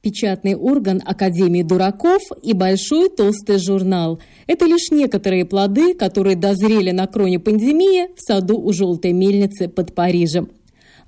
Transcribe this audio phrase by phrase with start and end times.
[0.00, 7.08] Печатный орган Академии дураков и большой толстый журнал– это лишь некоторые плоды, которые дозрели на
[7.08, 10.50] кроне пандемии в саду у желтой мельницы под Парижем.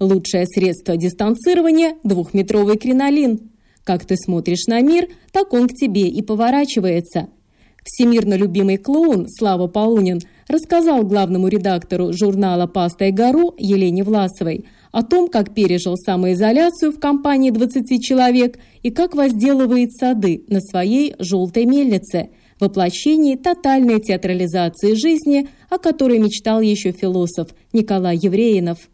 [0.00, 3.50] Лучшее средство дистанцирования– двухметровый кринолин.
[3.84, 7.28] Как ты смотришь на мир, так он к тебе и поворачивается–
[7.84, 15.02] Всемирно любимый клоун Слава Полунин рассказал главному редактору журнала «Паста и гору» Елене Власовой о
[15.02, 21.64] том, как пережил самоизоляцию в компании 20 человек и как возделывает сады на своей «желтой
[21.64, 28.90] мельнице», воплощении тотальной театрализации жизни, о которой мечтал еще философ Николай Евреинов.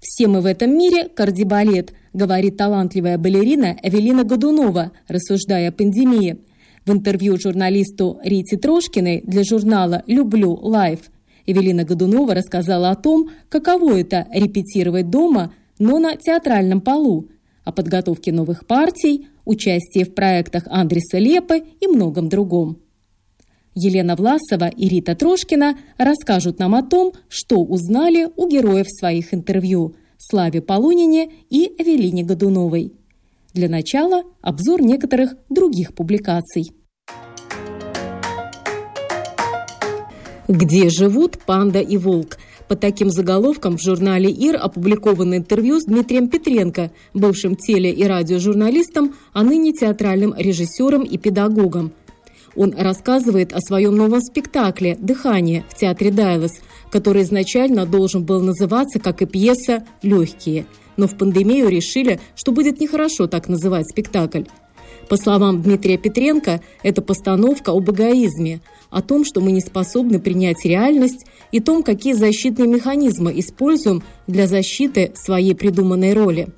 [0.00, 6.38] «Все мы в этом мире– кардибалет», говорит талантливая балерина Эвелина Годунова, рассуждая о пандемии–
[6.88, 11.00] в интервью журналисту Рите Трошкиной для журнала «Люблю лайф»
[11.44, 17.28] Эвелина Годунова рассказала о том, каково это репетировать дома, но на театральном полу,
[17.64, 22.78] о подготовке новых партий, участии в проектах Андреса Лепы и многом другом.
[23.74, 29.94] Елена Власова и Рита Трошкина расскажут нам о том, что узнали у героев своих интервью
[30.16, 32.92] Славе Полунине и Эвелине Годуновой.
[33.54, 36.77] Для начала обзор некоторых других публикаций.
[40.48, 46.28] «Где живут панда и волк?» По таким заголовкам в журнале «Ир» опубликовано интервью с Дмитрием
[46.28, 51.92] Петренко, бывшим теле- и радиожурналистом, а ныне театральным режиссером и педагогом.
[52.56, 56.60] Он рассказывает о своем новом спектакле «Дыхание» в театре «Дайлас»,
[56.90, 60.64] который изначально должен был называться, как и пьеса, «Легкие».
[60.96, 64.44] Но в пандемию решили, что будет нехорошо так называть спектакль.
[65.08, 68.60] По словам Дмитрия Петренко, это постановка об эгоизме,
[68.90, 74.46] о том, что мы не способны принять реальность и том, какие защитные механизмы используем для
[74.46, 76.48] защиты своей придуманной роли.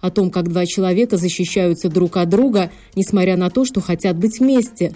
[0.00, 4.40] О том, как два человека защищаются друг от друга, несмотря на то, что хотят быть
[4.40, 4.94] вместе.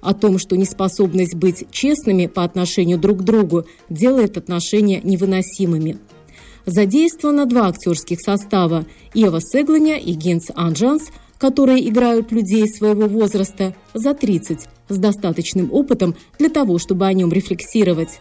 [0.00, 5.98] О том, что неспособность быть честными по отношению друг к другу делает отношения невыносимыми.
[6.64, 14.14] Задействовано два актерских состава– Ева Сегланя и Генс Анджанс– которые играют людей своего возраста за
[14.14, 18.20] 30 с достаточным опытом для того, чтобы о нем рефлексировать.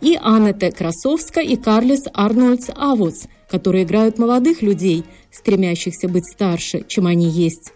[0.00, 7.06] И Аннете Красовска и Карлес Арнольдс Авоц, которые играют молодых людей, стремящихся быть старше, чем
[7.06, 7.72] они есть.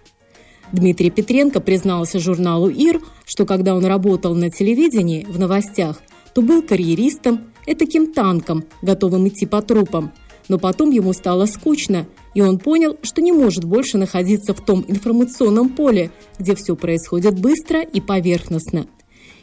[0.73, 6.01] Дмитрий Петренко признался журналу «Ир», что когда он работал на телевидении, в новостях,
[6.35, 10.13] то был карьеристом, этаким танком, готовым идти по трупам.
[10.49, 14.85] Но потом ему стало скучно– и он понял, что не может больше находиться в том
[14.87, 18.87] информационном поле, где все происходит быстро и поверхностно.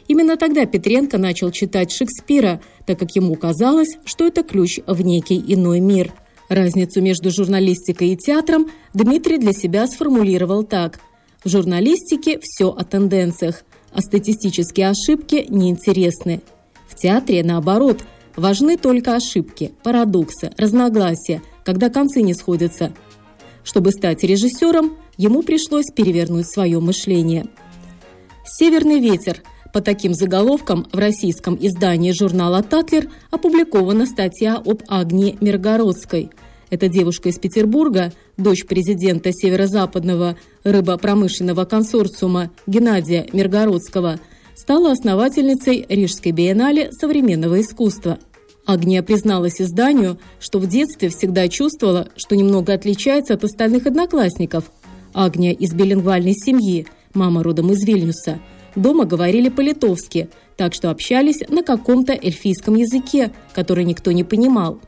[0.08, 5.42] Именно тогда Петренко начал читать Шекспира, так как ему казалось, что это ключ в некий
[5.46, 6.12] иной мир.
[6.48, 11.00] Разницу между журналистикой и театром Дмитрий для себя сформулировал так.
[11.42, 16.42] В журналистике все о тенденциях, а статистические ошибки неинтересны.
[16.88, 18.04] В театре, наоборот,
[18.36, 22.92] важны только ошибки, парадоксы, разногласия– когда концы не сходятся.
[23.64, 27.46] Чтобы стать режиссером, ему пришлось перевернуть свое мышление.
[28.44, 36.28] «Северный ветер» По таким заголовкам в российском издании журнала «Татлер» опубликована статья об Агнии Миргородской.
[36.68, 44.20] Эта девушка из Петербурга, дочь президента Северо-Западного рыбопромышленного консорциума Геннадия Миргородского,
[44.54, 48.18] стала основательницей Рижской биеннале современного искусства–
[48.64, 54.70] Агния призналась изданию, что в детстве всегда чувствовала, что немного отличается от остальных одноклассников.
[55.14, 58.40] Агния из билингвальной семьи, мама родом из Вильнюса.
[58.76, 64.80] Дома говорили по-литовски, так что общались на каком-то эльфийском языке, который никто не понимал.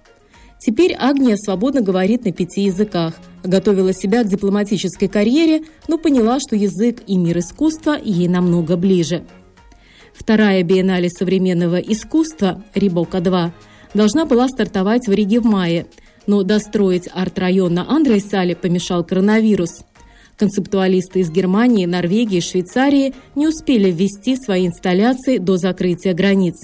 [0.60, 3.14] Теперь Агния свободно говорит на пяти языках.
[3.43, 9.25] Готовила себя к дипломатической карьере, но поняла, что язык и мир искусства ей намного ближе.
[10.14, 13.50] Вторая биеннале современного искусства «Рибока-2»
[13.94, 15.87] должна была стартовать в Риге в мае,
[16.26, 19.82] но достроить арт-район на Андрейсале помешал коронавирус.
[20.37, 26.62] Концептуалисты из Германии, Норвегии и Швейцарии не успели ввести свои инсталляции до закрытия границ.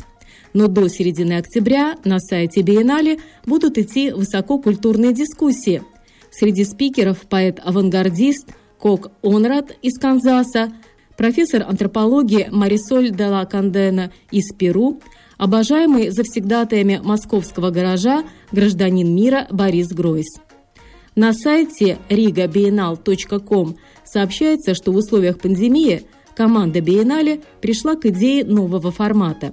[0.55, 5.82] Но до середины октября на сайте Биеннале будут идти высококультурные дискуссии.
[6.31, 8.49] Среди спикеров поэт-авангардист
[8.79, 10.73] Кок Онрад из Канзаса,
[11.20, 15.02] профессор антропологии Марисоль де ла Кандена из Перу,
[15.37, 20.28] обожаемый завсегдатаями московского гаража гражданин мира Борис Гройс.
[21.14, 29.52] На сайте rigabienal.com сообщается, что в условиях пандемии команда Биеннале пришла к идее нового формата.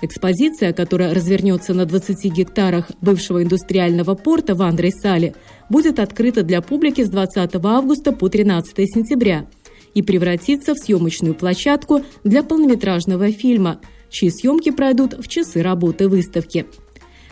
[0.00, 5.34] Экспозиция, которая развернется на 20 гектарах бывшего индустриального порта в Андрей-Сале,
[5.68, 9.48] будет открыта для публики с 20 августа по 13 сентября
[9.94, 13.80] и превратится в съемочную площадку для полнометражного фильма–
[14.10, 16.66] чьи съемки пройдут в часы работы выставки.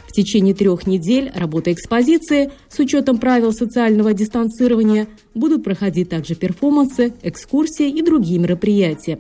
[0.09, 7.13] В течение трех недель работа экспозиции с учетом правил социального дистанцирования будут проходить также перформансы,
[7.23, 9.19] экскурсии и другие мероприятия.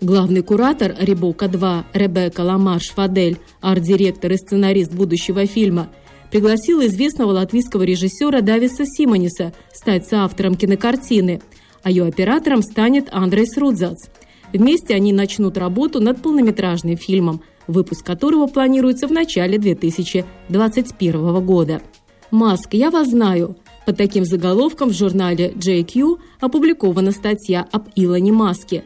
[0.00, 5.88] Главный куратор «Рибока-2» Ребекка Ламарш-Фадель, арт-директор и сценарист будущего фильма,
[6.30, 11.40] пригласила известного латвийского режиссера Дависа Симониса стать соавтором кинокартины,
[11.82, 14.08] а ее оператором станет Андрейс Рудзац–
[14.52, 21.82] Вместе они начнут работу над полнометражным фильмом, выпуск которого планируется в начале 2021 года.
[22.30, 23.56] «Маск, я вас знаю».
[23.84, 28.84] Под таким заголовком в журнале JQ опубликована статья об Илоне Маске.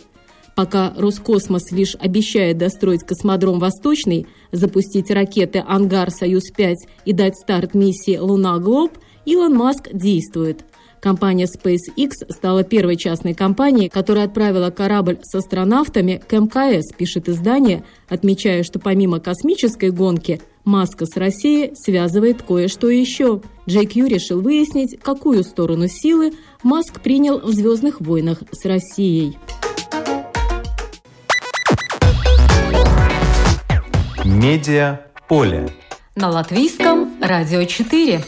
[0.54, 6.74] Пока Роскосмос лишь обещает достроить космодром «Восточный», запустить ракеты «Ангар Союз-5»
[7.04, 8.92] и дать старт миссии «Луна Глоб»,
[9.24, 10.64] Илон Маск действует–
[11.02, 17.82] Компания SpaceX стала первой частной компанией, которая отправила корабль с астронавтами к МКС, пишет издание,
[18.08, 23.42] отмечая, что помимо космической гонки Маска с Россией связывает кое-что еще.
[23.66, 29.36] JQ решил выяснить, какую сторону силы Маск принял в «Звездных войнах» с Россией.
[34.24, 35.68] Медиа поле.
[36.14, 38.22] На латвийском радио 4.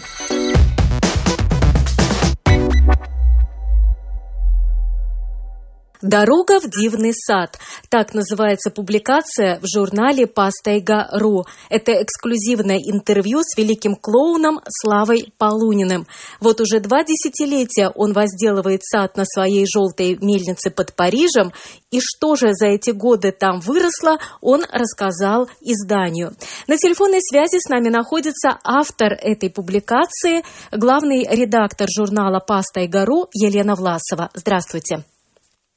[6.05, 7.59] «Дорога в дивный сад»–
[7.89, 11.47] так называется публикация в журнале «Пастайга.ру».
[11.71, 16.07] Это эксклюзивное интервью с великим клоуном Славой Полуниным.
[16.41, 21.55] Вот уже два десятилетия он возделывает сад на своей желтой мельнице под Парижем,
[21.91, 26.35] и что же за эти годы там выросло, он рассказал изданию.
[26.67, 34.29] На телефонной связи с нами находится автор этой публикации, главный редактор журнала «Пастайга.ру» Елена Власова.
[34.35, 35.03] Здравствуйте.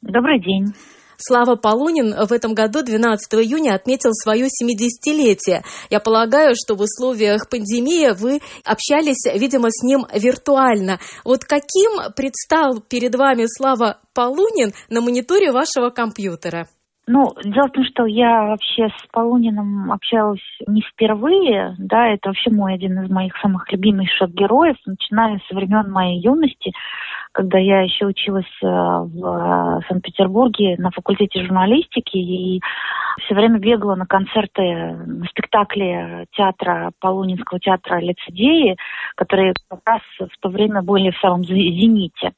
[0.01, 0.73] Добрый день.
[1.17, 5.61] Слава Полунин в этом году, 12 июня, отметил свое 70-летие.
[5.89, 10.99] Я полагаю, что в условиях пандемии вы общались, видимо, с ним виртуально.
[11.25, 16.67] Вот каким предстал перед вами Слава Полунин на мониторе вашего компьютера?
[17.07, 22.51] Ну, дело в том, что я вообще с Полуниным общалась не впервые, да, это вообще
[22.51, 26.73] мой один из моих самых любимейших героев, начиная со времен моей юности
[27.38, 32.60] когда я еще училась э, в э, Санкт-Петербурге на факультете журналистики и
[33.24, 38.75] все время бегала на концерты, на спектакли театра, Полунинского театра лицедеи,
[39.16, 42.31] которые как раз в то время были в самом зените.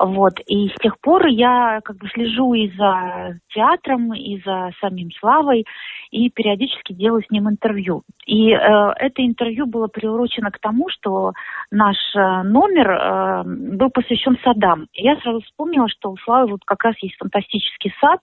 [0.00, 0.32] Вот.
[0.48, 5.64] И с тех пор я как бы слежу и за театром, и за самим Славой,
[6.10, 8.02] и периодически делаю с ним интервью.
[8.26, 11.32] И э, это интервью было приурочено к тому, что
[11.70, 14.86] наш э, номер э, был посвящен садам.
[14.92, 18.20] И я сразу вспомнила, что у Славы вот как раз есть фантастический сад,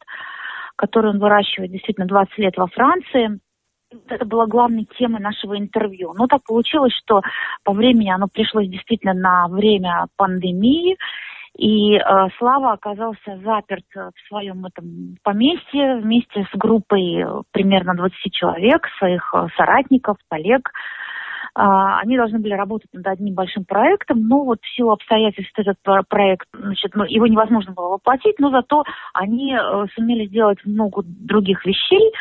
[0.77, 3.39] который он выращивает действительно 20 лет во Франции.
[4.07, 6.13] Это была главной темой нашего интервью.
[6.13, 7.21] Но так получилось, что
[7.63, 10.95] по времени оно пришлось действительно на время пандемии,
[11.59, 12.01] и э,
[12.37, 19.47] Слава оказался заперт в своем этом поместье вместе с группой примерно 20 человек, своих э,
[19.57, 20.69] соратников, коллег.
[21.57, 21.61] Э,
[22.01, 26.47] они должны были работать над одним большим проектом, но вот в силу обстоятельств этот проект,
[26.53, 32.13] значит, ну, его невозможно было воплотить, но зато они э, сумели сделать много других вещей,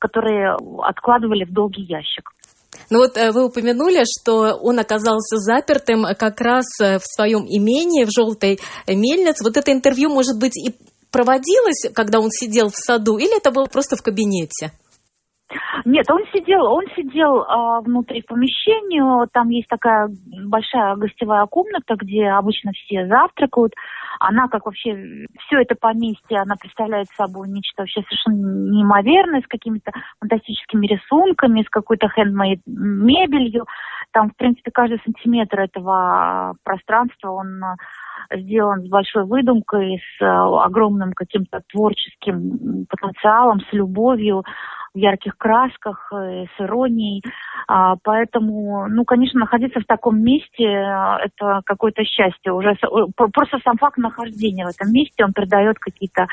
[0.00, 2.30] которые откладывали в долгий ящик.
[2.90, 8.04] Ну вот э, вы упомянули, что он оказался запертым как раз э, в своем имении,
[8.04, 9.44] в желтой мельнице.
[9.44, 10.74] Вот это интервью, может быть, и
[11.10, 14.72] проводилось, когда он сидел в саду, или это было просто в кабинете?
[15.84, 19.26] Нет, он сидел, он сидел а, внутри помещения.
[19.32, 20.08] Там есть такая
[20.44, 23.72] большая гостевая комната, где обычно все завтракают.
[24.20, 29.92] Она, как вообще все это поместье, она представляет собой нечто вообще совершенно неимоверное, с какими-то
[30.20, 33.66] фантастическими рисунками, с какой-то хендмейд мебелью.
[34.12, 37.62] Там, в принципе, каждый сантиметр этого пространства, он
[38.30, 44.44] сделан с большой выдумкой, с огромным каким-то творческим потенциалом, с любовью
[44.94, 47.22] в ярких красках, э, с иронией.
[47.66, 52.52] А, поэтому, ну, конечно, находиться в таком месте э,– это какое-то счастье.
[52.52, 52.74] Уже
[53.16, 56.26] просто сам факт нахождения в этом месте, он придает какие-то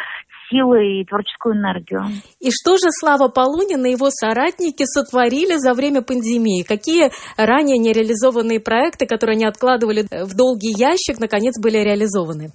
[0.50, 2.02] силы и творческую энергию.
[2.40, 6.64] И что же Слава Полунин и его соратники сотворили за время пандемии?
[6.64, 12.50] Какие ранее нереализованные проекты, которые они откладывали в долгий ящик, наконец были реализованы?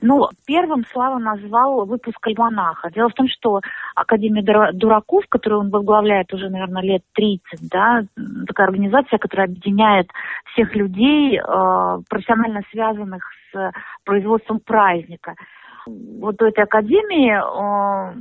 [0.00, 2.90] Ну, первым Слава назвал выпуск «Альманаха».
[2.90, 3.60] Дело в том, что
[3.94, 8.04] Академия дураков, которую он возглавляет уже, наверное, лет 30, да,
[8.46, 10.10] такая организация, которая объединяет
[10.52, 13.72] всех людей, э, профессионально связанных с
[14.04, 15.34] производством праздника.
[15.86, 18.14] Вот у этой академии э,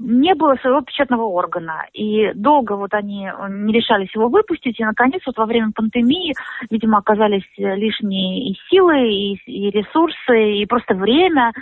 [0.00, 1.86] не было своего печатного органа.
[1.92, 4.78] И долго вот они не решались его выпустить.
[4.78, 6.34] И, наконец, вот во время пандемии,
[6.70, 11.52] видимо, оказались лишние и силы, и, и ресурсы, и просто время.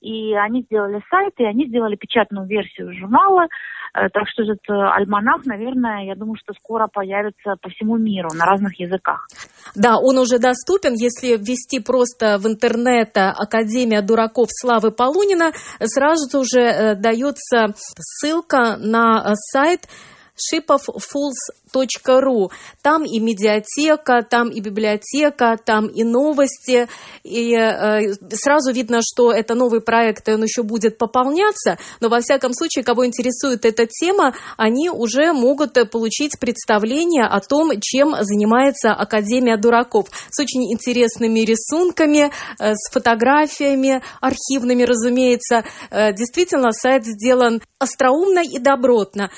[0.00, 3.46] И они сделали сайт, и они сделали печатную версию журнала.
[3.94, 8.30] Э, так что этот э, альманах, наверное, я думаю, что скоро появится по всему миру
[8.34, 9.26] на разных языках.
[9.74, 10.94] Да, он уже доступен.
[10.94, 19.34] Если ввести просто в интернет Академия дураков Славы Полунина, сразу же э, дается ссылка на
[19.34, 19.88] сайт
[20.36, 22.50] shipofools.ru.
[22.82, 26.88] Там и медиатека, там и библиотека, там и новости.
[27.22, 31.78] И э, сразу видно, что это новый проект, и он еще будет пополняться.
[32.00, 37.80] Но во всяком случае, кого интересует эта тема, они уже могут получить представление о том,
[37.80, 40.08] чем занимается Академия дураков.
[40.30, 45.64] С очень интересными рисунками, э, с фотографиями архивными, разумеется.
[45.90, 49.30] Э, действительно, сайт сделан остроумно и добротно.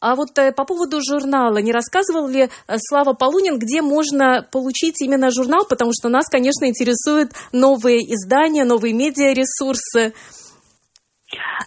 [0.00, 5.02] А вот э, по поводу журнала, не рассказывал ли э, Слава Полунин, где можно получить
[5.02, 10.14] именно журнал, потому что нас, конечно, интересуют новые издания, новые медиаресурсы.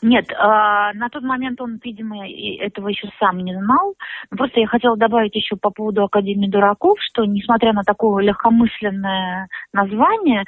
[0.02, 3.96] Нет, э, на тот момент он, видимо, этого еще сам не знал.
[4.30, 10.44] Просто я хотела добавить еще по поводу Академии дураков, что несмотря на такое легкомысленное название,
[10.44, 10.46] э,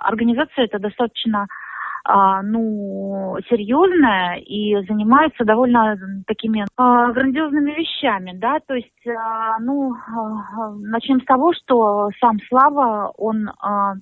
[0.00, 1.46] организация это достаточно
[2.08, 5.96] а, ну, серьезная и занимается довольно
[6.28, 12.38] такими а, грандиозными вещами, да, то есть, а, ну, а, начнем с того, что сам
[12.48, 13.94] Слава, он а,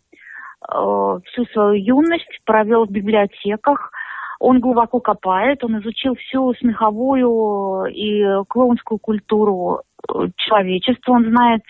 [0.69, 3.91] а, всю свою юность провел в библиотеках,
[4.39, 11.63] он глубоко копает, он изучил всю смеховую и клоунскую культуру э, человечества, он знает,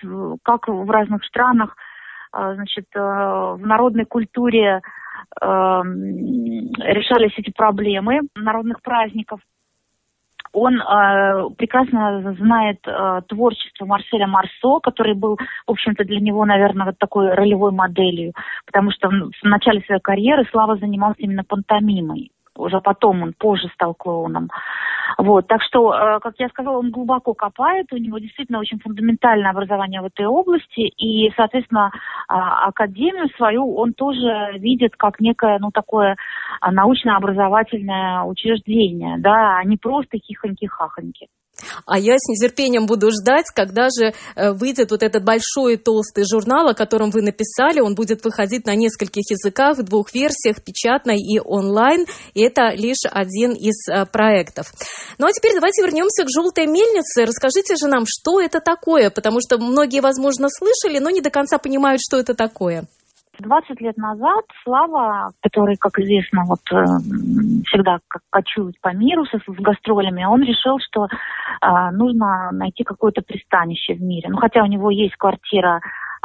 [0.42, 1.76] как в разных странах,
[2.32, 4.80] значит, э, в народной культуре э,
[6.80, 9.40] решались эти проблемы народных праздников.
[10.52, 16.86] Он э, прекрасно знает э, творчество Марселя Марсо, который был, в общем-то, для него, наверное,
[16.86, 22.80] вот такой ролевой моделью, потому что в, начале своей карьеры Слава занимался именно пантомимой уже
[22.80, 24.50] потом он позже стал клоуном.
[25.18, 29.50] Вот, так что, э, как я сказала, он глубоко копает, у него действительно очень фундаментальное
[29.50, 31.90] образование в этой области, и, соответственно,
[32.28, 36.16] а, академию свою он тоже видит как некое, ну, такое
[36.60, 41.28] а, научно-образовательное учреждение, да, а не просто хихоньки-хахоньки.
[41.86, 46.68] А я с нетерпением буду ждать, когда же э, выйдет вот этот большой толстый журнал,
[46.68, 47.80] о котором вы написали.
[47.80, 52.06] Он будет выходить на нескольких языках, в двух версиях, печатной и онлайн.
[52.34, 54.66] И это лишь один из э, проектов.
[55.18, 57.24] Ну а теперь давайте вернемся к «Желтой мельнице».
[57.24, 61.58] Расскажите же нам, что это такое, потому что многие, возможно, слышали, но не до конца
[61.58, 62.84] понимают, что это такое.
[63.40, 66.84] 20 лет назад Слава, который, как известно, вот э,
[67.66, 67.98] всегда
[68.30, 74.02] кочует по миру со, с гастролями, он решил, что э, нужно найти какое-то пристанище в
[74.02, 74.28] мире.
[74.30, 75.80] Ну, хотя у него есть квартира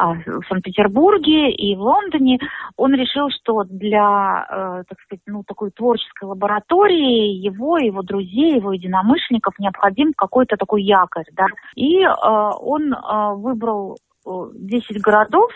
[0.07, 2.39] в Санкт-Петербурге и в Лондоне,
[2.77, 8.73] он решил, что для, э, так сказать, ну, такой творческой лаборатории его, его друзей, его
[8.73, 11.45] единомышленников необходим какой-то такой якорь, да.
[11.75, 15.51] И э, он э, выбрал 10 э, городов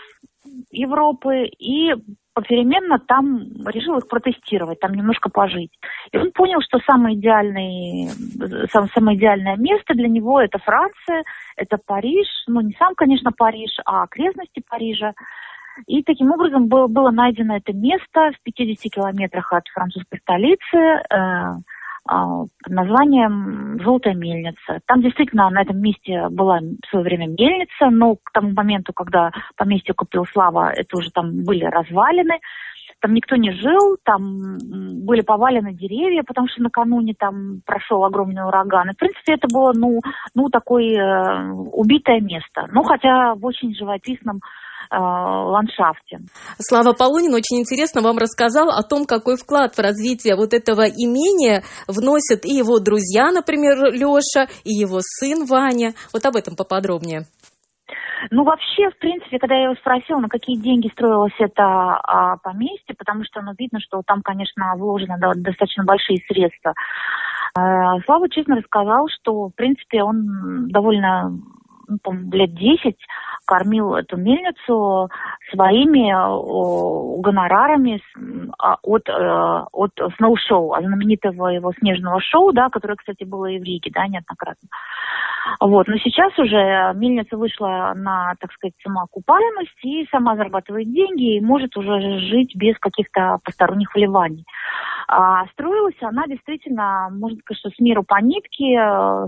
[0.71, 1.93] Европы и
[2.33, 5.71] попеременно там решил их протестировать, там немножко пожить.
[6.11, 8.09] И он понял, что самое, идеальное,
[8.71, 11.23] сам, самое идеальное место для него это Франция,
[11.55, 15.13] это Париж, ну не сам, конечно, Париж, а окрестности Парижа.
[15.87, 21.53] И таким образом было, было найдено это место в 50 километрах от французской столицы, э,
[22.05, 24.79] под названием «Желтая мельница».
[24.87, 29.31] Там действительно на этом месте была в свое время мельница, но к тому моменту, когда
[29.55, 32.39] поместье купил Слава, это уже там были развалины.
[32.99, 34.57] Там никто не жил, там
[35.05, 38.89] были повалены деревья, потому что накануне там прошел огромный ураган.
[38.89, 39.99] И, в принципе, это было, ну,
[40.35, 42.67] ну такое э, убитое место.
[42.71, 44.39] Ну, хотя в очень живописном
[44.91, 46.19] ландшафте.
[46.59, 51.63] Слава Полунин очень интересно вам рассказал о том, какой вклад в развитие вот этого имения
[51.87, 55.93] вносят и его друзья, например, Леша, и его сын Ваня.
[56.13, 57.25] Вот об этом поподробнее.
[58.31, 62.95] Ну, вообще, в принципе, когда я его спросила, на какие деньги строилось это а, поместье,
[62.97, 66.73] потому что, ну, видно, что там, конечно, вложены да, достаточно большие средства.
[67.55, 71.37] А, Слава честно рассказал, что, в принципе, он довольно,
[72.05, 72.97] ну, лет 10
[73.45, 75.09] кормил эту мельницу
[75.51, 76.11] своими
[77.21, 78.01] гонорарами
[78.57, 83.63] а, от, э, от сноу-шоу, знаменитого его снежного шоу, да, которое, кстати, было и в
[83.63, 84.69] Риге, да, неоднократно.
[85.59, 85.87] Вот.
[85.87, 91.75] Но сейчас уже мельница вышла на, так сказать, самоокупаемость и сама зарабатывает деньги и может
[91.77, 94.45] уже жить без каких-то посторонних вливаний.
[95.07, 98.75] А строилась она действительно, можно сказать, что с миру по нитке.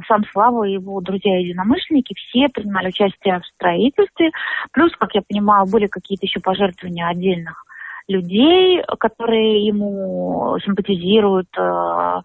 [0.07, 4.31] Сам Слава и его друзья-единомышленники все принимали участие в строительстве.
[4.71, 7.65] Плюс, как я понимаю, были какие-то еще пожертвования отдельных
[8.07, 12.21] людей, которые ему симпатизируют э,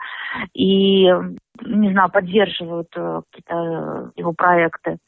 [0.55, 1.05] и,
[1.65, 4.99] не знаю, поддерживают э, какие-то его проекты.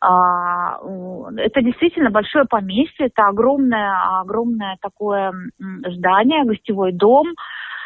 [0.00, 0.78] А,
[1.36, 7.26] это действительно большое поместье, это огромное, огромное такое здание, гостевой дом,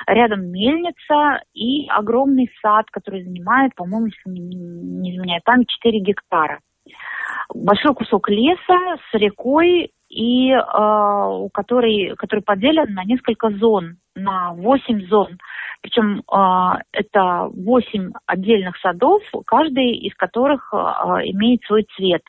[0.07, 6.61] рядом мельница и огромный сад, который занимает, по-моему, если не изменяет память, 4 гектара.
[7.55, 15.07] Большой кусок леса с рекой и э, который, который поделен на несколько зон, на 8
[15.09, 15.39] зон.
[15.83, 22.23] Причем э, это 8 отдельных садов, каждый из которых э, имеет свой цвет.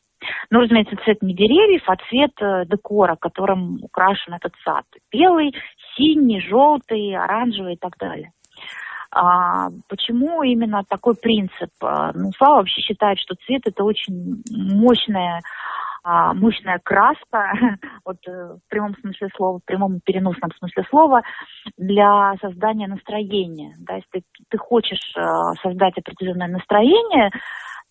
[0.50, 4.86] Ну, разумеется, цвет не деревьев, а цвет э, декора, которым украшен этот сад.
[5.12, 5.54] Белый,
[5.96, 8.32] синий, желтый, оранжевый и так далее.
[9.12, 11.70] А, почему именно такой принцип?
[11.82, 15.42] А, ну, Слава вообще считает, что цвет это очень мощная
[16.04, 17.52] а, мощная краска,
[18.06, 21.22] вот э, в прямом смысле слова, в прямом переносном смысле слова,
[21.78, 23.76] для создания настроения.
[23.80, 25.22] Да, если ты, ты хочешь э,
[25.62, 27.30] создать определенное настроение,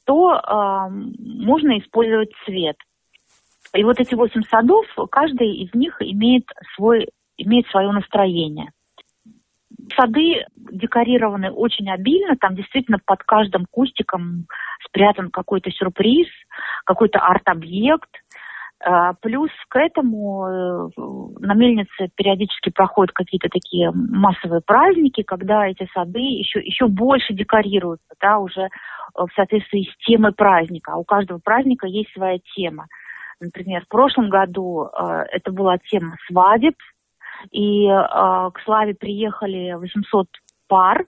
[0.04, 2.76] то э, можно использовать цвет.
[3.74, 6.44] И вот эти восемь садов, каждый из них имеет,
[6.74, 8.70] свой, имеет свое настроение.
[9.96, 14.46] Сады декорированы очень обильно, там действительно под каждым кустиком
[14.86, 16.28] спрятан какой-то сюрприз,
[16.84, 18.10] какой-то арт-объект.
[18.84, 20.88] А, плюс к этому э,
[21.40, 28.14] на мельнице периодически проходят какие-то такие массовые праздники, когда эти сады еще, еще больше декорируются,
[28.20, 28.68] да, уже э,
[29.14, 30.92] в соответствии с темой праздника.
[30.92, 32.86] А у каждого праздника есть своя тема.
[33.40, 36.74] Например, в прошлом году э, это была тема свадеб,
[37.52, 40.28] и к Славе приехали 800
[40.68, 41.04] пар,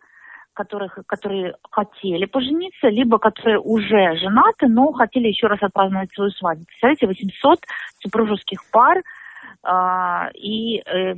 [0.55, 6.64] которых, которые хотели пожениться, либо которые уже женаты, но хотели еще раз отпраздновать свою свадьбу.
[6.66, 7.59] Представляете, 800
[8.01, 9.03] супружеских пар–
[10.35, 11.14] и э,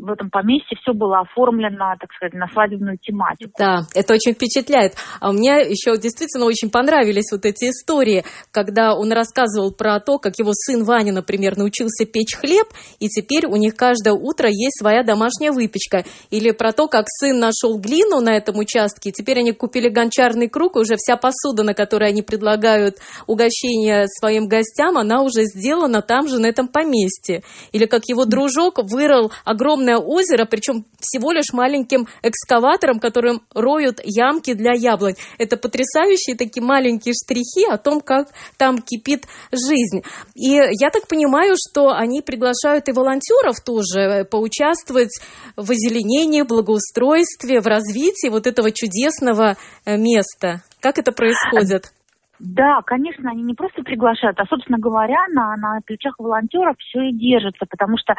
[0.00, 3.52] в этом поместье все было оформлено, так сказать, на свадебную тематику.
[3.58, 4.94] Да, это очень впечатляет.
[5.20, 10.38] А мне еще действительно очень понравились вот эти истории, когда он рассказывал про то, как
[10.38, 12.66] его сын Ваня, например, научился печь хлеб,
[12.98, 16.04] и теперь у них каждое утро есть своя домашняя выпечка.
[16.30, 20.48] Или про то, как сын нашел глину на этом участке, и теперь они купили гончарный
[20.48, 22.96] круг, и уже вся посуда, на которой они предлагают
[23.26, 27.42] угощение своим гостям, она уже сделана там же, на этом поместье.
[27.72, 34.54] Или как его дружок вырыл огромное озеро, причем всего лишь маленьким экскаватором, которым роют ямки
[34.54, 35.14] для яблонь.
[35.38, 40.02] Это потрясающие такие маленькие штрихи о том, как там кипит жизнь.
[40.34, 45.20] И я так понимаю, что они приглашают и волонтеров тоже э, поучаствовать
[45.56, 50.62] в озеленении, благоустройстве, в развитии вот этого чудесного э, места.
[50.80, 51.92] Как это происходит?
[52.42, 57.12] Да, конечно, они не просто приглашают, а, собственно говоря, на, на плечах волонтеров все и
[57.12, 58.14] держится, потому что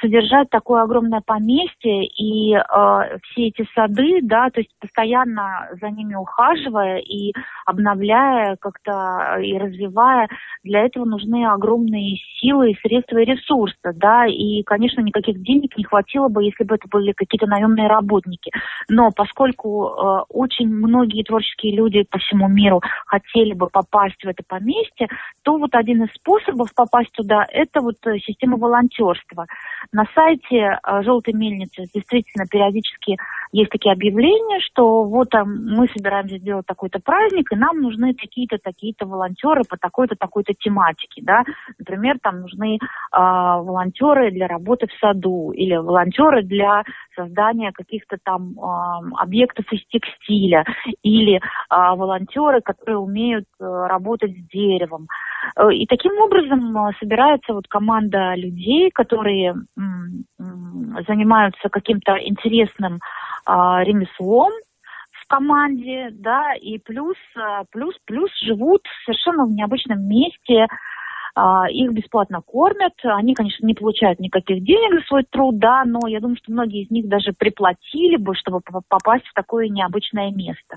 [0.00, 2.60] содержать такое огромное поместье и э,
[3.22, 7.32] все эти сады, да, то есть постоянно за ними ухаживая и
[7.66, 10.28] обновляя как-то и развивая,
[10.62, 16.28] для этого нужны огромные силы, средства и ресурсы, да, и, конечно, никаких денег не хватило
[16.28, 18.52] бы, если бы это были какие-то наемные работники.
[18.88, 24.28] Но поскольку э, очень многие творческие люди по всему миру хотели бы бы попасть в
[24.28, 25.08] это поместье,
[25.42, 29.46] то вот один из способов попасть туда– это вот э, система волонтерства.
[29.92, 33.16] На сайте э, «Желтой мельницы» действительно периодически
[33.52, 38.58] есть такие объявления, что вот там мы собираемся сделать такой-то праздник, и нам нужны такие-то,
[38.58, 41.42] такие-то волонтеры по такой-то, такой-то тематике, да.
[41.78, 42.78] Например, там нужны э,
[43.12, 46.82] волонтеры для работы в саду или волонтеры для
[47.14, 50.64] создания каких-то там э, объектов из текстиля
[51.02, 55.06] или э, волонтеры, которые умеют э, работать с деревом.
[55.56, 63.52] Э, и таким образом собирается вот команда людей, которые занимаются каким-то интересным э,
[63.84, 64.52] ремеслом,
[65.12, 67.16] в команде, да, и плюс,
[67.70, 70.68] плюс, плюс живут совершенно в необычном месте, а,
[71.36, 72.92] их бесплатно кормят.
[73.02, 76.84] Они, конечно, не получают никаких денег за свой труд, да, но я думаю, что многие
[76.84, 80.76] из них даже приплатили бы, чтобы попасть в такое необычное место.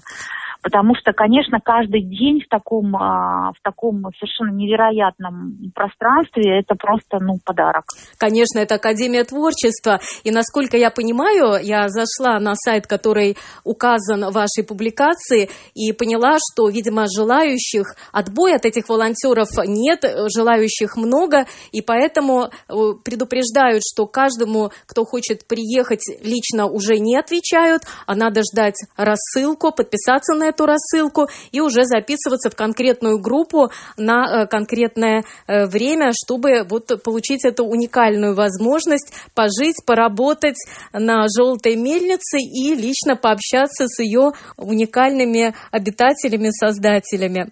[0.64, 7.20] Потому что, конечно, каждый день в таком, а, в таком совершенно невероятном пространстве это просто,
[7.20, 7.84] ну, подарок.
[8.18, 10.00] Конечно, это Академия творчества.
[10.24, 16.38] И насколько я понимаю, я зашла на сайт, который указан в вашей публикации, и поняла,
[16.52, 20.04] что, видимо, желающих отбоя от этих волонтеров нет,
[20.36, 20.47] желающих
[20.96, 28.16] много, и поэтому э, предупреждают, что каждому, кто хочет приехать, лично уже не отвечают, а
[28.16, 34.48] надо ждать рассылку, подписаться на эту рассылку и уже записываться в конкретную группу на э,
[34.48, 40.58] конкретное э, время, чтобы вот получить эту уникальную возможность пожить, поработать
[40.94, 47.52] на желтой мельнице и лично пообщаться с ее уникальными обитателями, создателями.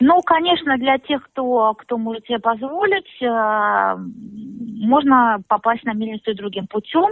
[0.00, 3.96] Ну, конечно, для тех, кто, кто может себе позволить, э,
[4.78, 7.08] можно попасть на мельницу другим путем,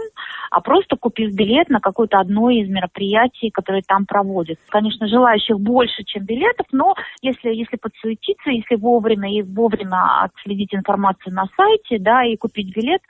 [0.51, 4.57] а просто купив билет на какое-то одно из мероприятий, которые там проводят.
[4.69, 11.33] Конечно, желающих больше, чем билетов, но если, если подсуетиться, если вовремя и вовремя отследить информацию
[11.33, 13.01] на сайте, да, и купить билет,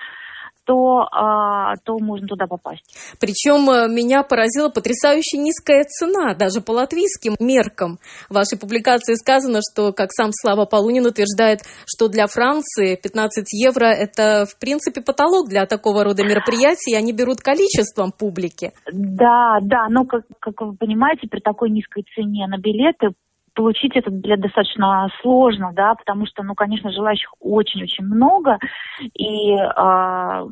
[0.67, 2.83] то, а, то можно туда попасть.
[3.21, 7.99] Причем э, меня поразила потрясающе низкая цена, даже по латвийским меркам.
[8.29, 13.85] В вашей публикации сказано, что, как сам Слава Полунин утверждает, что для Франции 15 евро–
[13.85, 18.73] это, в принципе, потолок для такого рода мероприятий, и они берут количеством публики.
[18.91, 23.15] Да, да, но, как, как вы понимаете, при такой низкой цене на билеты
[23.57, 28.59] получить этот билет достаточно сложно, да, потому что, ну, конечно, желающих очень-очень много,
[29.01, 30.47] и э,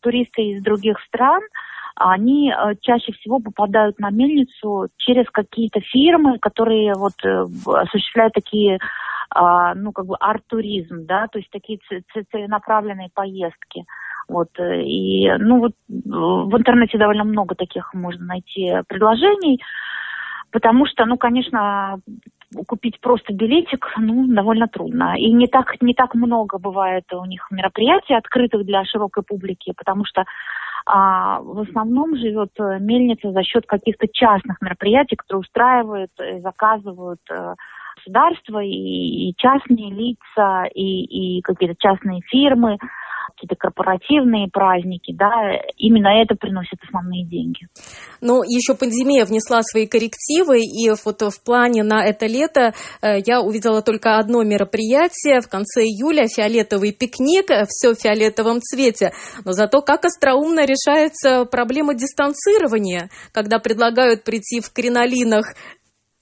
[0.00, 1.42] туристы из других стран,
[1.94, 8.78] они э, чаще всего попадают на мельницу через какие-то фирмы, которые вот э, осуществляют такие,
[9.28, 11.78] а, ну, как бы арт-туризм, да, то есть такие
[12.32, 13.84] целенаправленные поездки.
[14.26, 19.60] Вот, э, и, ну, вот в интернете довольно много таких можно найти предложений
[20.52, 21.98] потому что, ну, конечно,
[22.66, 25.14] купить просто билетик, ну, довольно трудно.
[25.18, 30.04] И не так, не так много бывает у них мероприятий, открытых для широкой публики, потому
[30.04, 30.24] что
[30.86, 37.54] а, в основном живет э, мельница за счет каких-то частных мероприятий, которые устраивают, заказывают э,
[37.96, 38.70] государство и,
[39.30, 42.78] и частные лица, и, и какие-то частные фирмы
[43.26, 45.30] какие-то корпоративные праздники, да,
[45.76, 47.66] именно это приносит основные деньги.
[48.20, 53.40] Но еще пандемия внесла свои коррективы, и вот в плане на это лето э, я
[53.40, 59.12] увидела только одно мероприятие в конце июля, фиолетовый пикник, все в фиолетовом цвете.
[59.44, 65.54] Но зато как остроумно решается проблема дистанцирования, когда предлагают прийти в кринолинах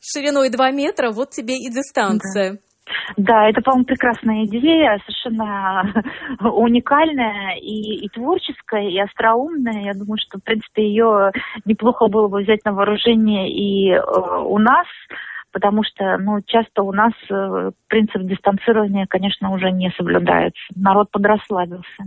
[0.01, 2.53] шириной 2 метра, вот тебе и дистанция.
[2.53, 2.59] Да.
[3.17, 6.05] Да, это, по-моему, прекрасная идея, совершенно
[6.41, 9.83] уникальная и, и творческая, и остроумная.
[9.85, 11.33] Я думаю, что, в принципе, ее
[11.65, 14.87] неплохо было бы взять на вооружение и э, у нас,
[15.53, 20.63] потому что, ну, часто у нас э, принцип дистанцирования, конечно, уже не соблюдается.
[20.75, 22.05] Народ подрасслабился.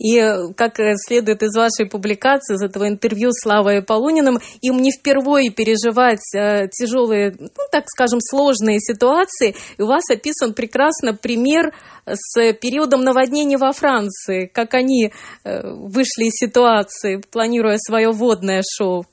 [0.00, 0.18] И,
[0.56, 6.24] как следует из вашей публикации, из этого интервью с Славой Полуниным, им не впервые переживать
[6.34, 9.54] э, тяжелые, ну, так скажем, сложные ситуации.
[9.76, 11.74] И у вас описан прекрасно пример
[12.06, 15.12] с периодом наводнения во Франции, как они
[15.44, 19.04] э, вышли из ситуации, планируя свое водное шоу.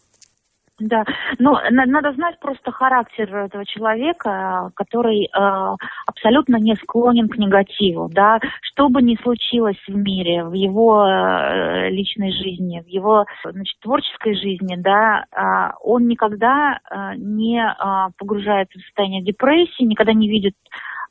[0.79, 1.05] Да,
[1.39, 8.39] ну, надо знать просто характер этого человека, который э, абсолютно не склонен к негативу, да,
[8.61, 14.35] что бы ни случилось в мире, в его э, личной жизни, в его, значит, творческой
[14.35, 20.53] жизни, да, э, он никогда э, не э, погружается в состояние депрессии, никогда не видит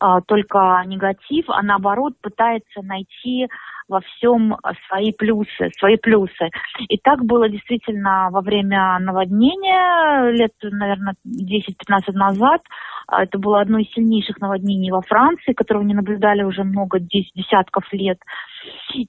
[0.00, 3.48] э, только негатив, а наоборот пытается найти
[3.88, 4.56] во всем
[4.88, 6.50] свои плюсы, свои плюсы.
[6.88, 12.62] И так было действительно во время наводнения лет, наверное, 10-15 назад.
[13.08, 17.84] А, это было одно из сильнейших наводнений во Франции, которого не наблюдали уже много десятков
[17.92, 18.18] лет.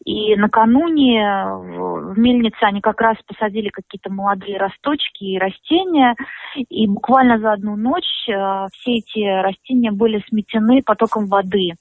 [0.06, 6.16] И накануне в мельнице они как раз посадили какие-то молодые росточки и растения,
[6.56, 11.74] и буквально за одну ночь а, все эти растения были сметены потоком воды.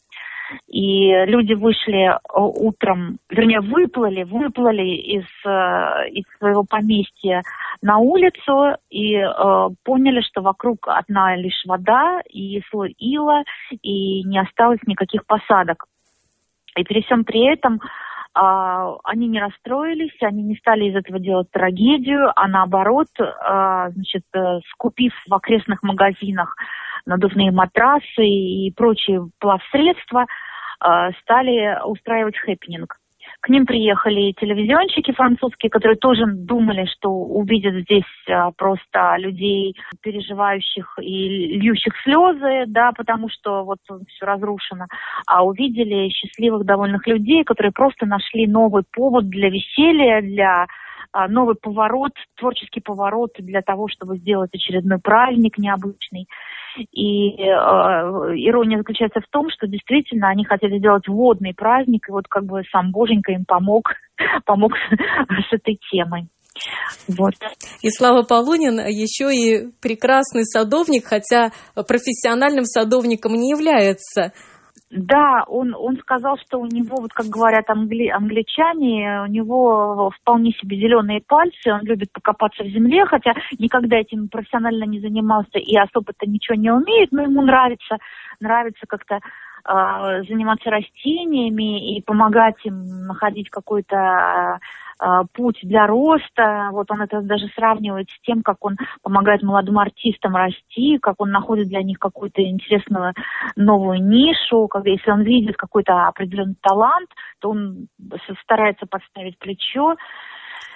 [0.68, 7.42] И люди вышли э, утром, вернее, выплыли, выплыли из, э, из своего поместья
[7.82, 13.42] на улицу и э, поняли, что вокруг одна лишь вода и слой ила,
[13.82, 15.86] и не осталось никаких посадок.
[16.76, 17.80] И при всем при этом
[18.38, 24.24] Uh, они не расстроились, они не стали из этого делать трагедию, а наоборот, uh, значит,
[24.72, 26.54] скупив в окрестных магазинах
[27.06, 30.26] надувные матрасы и прочие плавсредства,
[31.22, 32.96] стали устраивать хэппенинг.
[33.40, 40.98] К ним приехали телевизионщики французские, которые тоже думали, что увидят здесь а, просто людей, переживающих
[41.00, 44.86] и льющих слезы, да, потому что вот все разрушено,
[45.26, 50.66] а увидели счастливых, довольных людей, которые просто нашли новый повод для веселья, для
[51.12, 56.26] а, новый поворот, творческий поворот для того, чтобы сделать очередной праздник необычный.
[56.92, 62.26] И э, ирония заключается в том, что действительно они хотели сделать водный праздник, и вот
[62.28, 63.92] как бы сам Боженька им помог,
[64.44, 66.28] помог с этой темой.
[67.08, 67.34] Вот.
[67.82, 74.32] И Слава Полунин еще и прекрасный садовник, хотя профессиональным садовником не является.
[74.90, 80.52] Да, он, он сказал, что у него, вот как говорят англи, англичане, у него вполне
[80.52, 85.76] себе зеленые пальцы, он любит покопаться в земле, хотя никогда этим профессионально не занимался и
[85.76, 87.96] особо-то ничего не умеет, но ему нравится,
[88.38, 89.20] нравится как-то э,
[89.66, 94.60] заниматься растениями и помогать им находить какой-то
[94.98, 96.70] а, путь для роста.
[96.72, 101.30] Вот он это даже сравнивает с тем, как он помогает молодым артистам расти, как он
[101.30, 103.12] находит для них какую-то интересную
[103.56, 104.68] новую нишу.
[104.68, 107.88] Когда, если он видит какой-то определенный талант, то он
[108.42, 109.96] старается подставить плечо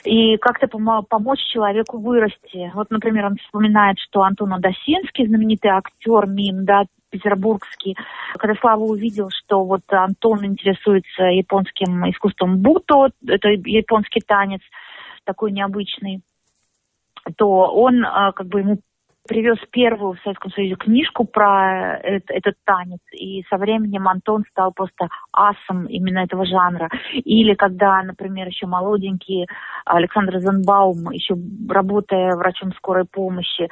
[0.04, 2.70] и как-то пом- помочь человеку вырасти.
[2.74, 7.96] Вот, например, он вспоминает, что Антон Адасинский, знаменитый актер, мим, да, петербургский.
[8.38, 14.60] Когда Слава увидел, что вот Антон интересуется японским искусством буто, это японский танец,
[15.24, 16.22] такой необычный,
[17.36, 18.78] то он а, как бы ему
[19.28, 24.72] привез первую в Советском Союзе книжку про этот, этот танец, и со временем Антон стал
[24.72, 26.88] просто асом именно этого жанра.
[27.12, 29.46] Или когда, например, еще молоденький
[29.84, 31.36] Александр Зенбаум, еще
[31.68, 33.68] работая врачом скорой помощи,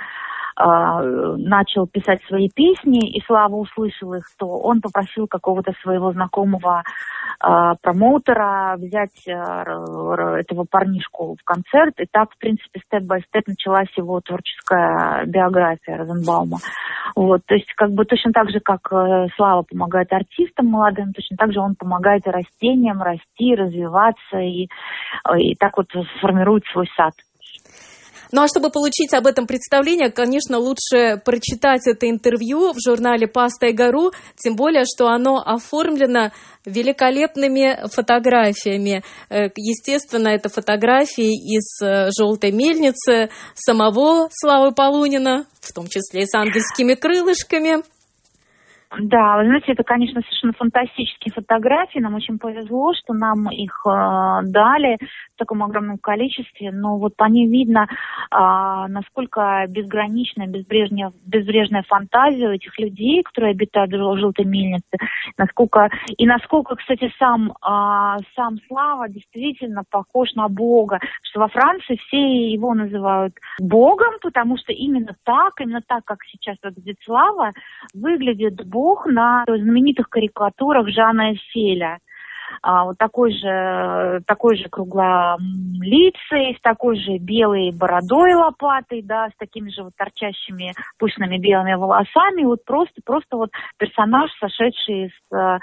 [0.58, 7.46] начал писать свои песни, и Слава услышал их, то он попросил какого-то своего знакомого э,
[7.80, 11.94] промоутера взять э, этого парнишку в концерт.
[12.00, 16.58] И так, в принципе, степ-бай-степ началась его творческая биография Розенбаума.
[17.14, 21.36] Вот, то есть, как бы точно так же, как э, Слава помогает артистам молодым, точно
[21.36, 24.68] так же он помогает и растениям расти, развиваться и,
[25.38, 25.86] и так вот
[26.18, 27.12] сформирует свой сад.
[28.30, 33.66] Ну а чтобы получить об этом представление, конечно, лучше прочитать это интервью в журнале «Паста
[33.66, 36.30] и гору», тем более, что оно оформлено
[36.64, 39.02] великолепными фотографиями.
[39.30, 46.26] Э, естественно, это фотографии из э, «Желтой мельницы», самого Славы Полунина, в том числе и
[46.26, 47.82] с ангельскими крылышками.
[48.96, 51.98] Да, вы знаете, это, конечно, совершенно фантастические фотографии.
[51.98, 53.90] Нам очень повезло, что нам их э,
[54.44, 54.96] дали
[55.34, 56.72] в таком огромном количестве.
[56.72, 63.52] Но вот по ним видно, э, насколько безграничная, безбрежная, безбрежная фантазия у этих людей, которые
[63.52, 64.96] обитают в желтой мельнице.
[65.36, 70.98] Насколько, и насколько, кстати, сам, э, сам Слава действительно похож на Бога.
[71.24, 76.56] Что во Франции все его называют Богом, потому что именно так, именно так, как сейчас
[76.62, 77.52] выглядит Слава,
[77.92, 81.98] выглядит Бог Бог на знаменитых карикатурах Жана Эфеля.
[82.62, 89.36] А, вот такой же, такой же круглолицей, с такой же белой бородой лопатой, да, с
[89.38, 92.44] такими же вот торчащими пышными белыми волосами.
[92.44, 95.58] Вот просто, просто вот персонаж, сошедший из э,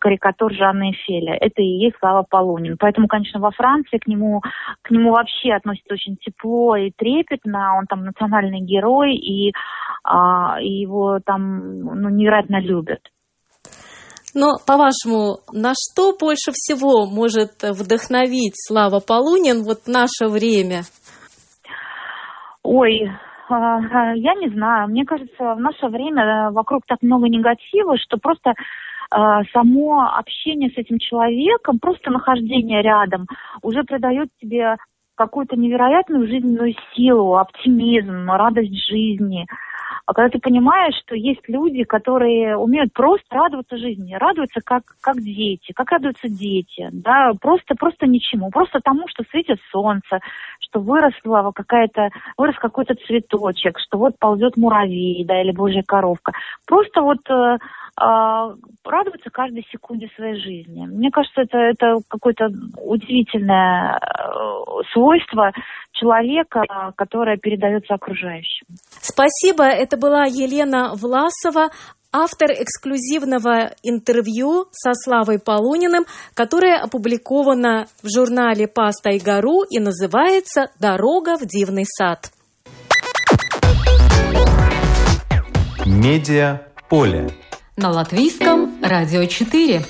[0.00, 1.34] карикатур Жанны Эфеля.
[1.34, 2.76] Это и есть Слава Полунин.
[2.78, 4.42] Поэтому, конечно, во Франции к нему,
[4.82, 7.76] к нему вообще относятся очень тепло и трепетно.
[7.78, 9.52] Он там национальный герой, и,
[10.04, 13.11] а, и его там ну, невероятно любят.
[14.34, 20.82] Но, по-вашему, на что больше всего может вдохновить Слава Полунин вот в наше время?
[22.62, 23.10] Ой,
[23.50, 24.88] а, а, я не знаю.
[24.88, 28.54] Мне кажется, в наше время вокруг так много негатива, что просто
[29.10, 33.26] а, само общение с этим человеком, просто нахождение рядом
[33.62, 34.76] уже придает тебе
[35.14, 39.46] какую-то невероятную жизненную силу, оптимизм, радость жизни–
[40.06, 45.16] а когда ты понимаешь, что есть люди, которые умеют просто радоваться жизни, радуются как, как
[45.16, 50.20] дети, как радуются дети, да, просто, просто ничему, просто тому, что светит солнце,
[50.60, 56.32] что выросло какая-то, вырос какой-то цветочек, что вот ползет муравей, да, или божья коровка.
[56.66, 57.58] Просто вот э,
[57.96, 60.86] радоваться каждой секунде своей жизни.
[60.86, 62.46] Мне кажется, это, это какое-то
[62.78, 65.52] удивительное э, свойство
[65.92, 66.62] человека,
[66.96, 68.66] которое передается окружающим.
[69.00, 69.64] Спасибо.
[69.64, 71.70] Это была Елена Власова,
[72.12, 80.70] автор эксклюзивного интервью со Славой Полуниным, которое опубликовано в журнале «Паста и гору» и называется
[80.80, 82.30] «Дорога в дивный сад».
[85.84, 87.28] Медиа поле
[87.76, 89.82] на латвийском радио 4.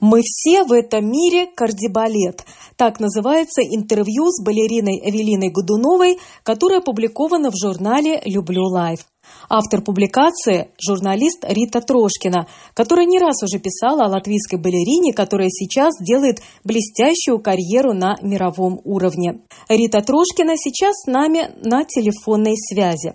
[0.00, 2.44] Мы все в этом мире кордебалет.
[2.76, 9.00] Так называется интервью с балериной Эвелиной Годуновой, которое опубликовано в журнале «Люблю Live».
[9.48, 15.94] Автор публикации– журналист Рита Трошкина, которая не раз уже писала о латвийской балерине, которая сейчас
[16.00, 19.40] делает блестящую карьеру на мировом уровне.
[19.68, 23.14] Рита Трошкина сейчас с нами на телефонной связи.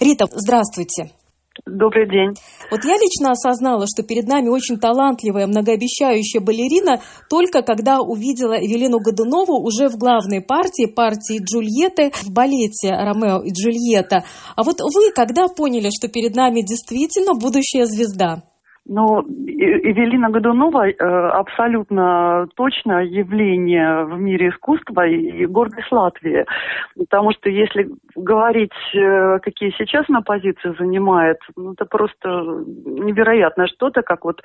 [0.00, 1.10] Рита, здравствуйте.
[1.66, 2.34] Добрый день.
[2.70, 9.00] Вот я лично осознала, что перед нами очень талантливая, многообещающая балерина, только когда увидела Эвелину
[9.00, 14.24] Годунову уже в главной партии, партии Джульетты в балете «Ромео и Джульетта».
[14.56, 18.42] А вот вы когда поняли, что перед нами действительно будущая звезда?
[18.86, 26.44] Но Эвелина Годунова э, абсолютно точно явление в мире искусства и гордость Латвии.
[26.96, 34.02] Потому что если говорить, э, какие сейчас она позиции занимает, ну, это просто невероятное что-то,
[34.02, 34.42] как вот